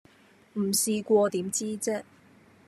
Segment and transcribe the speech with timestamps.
[0.55, 2.01] 唔試過點知啫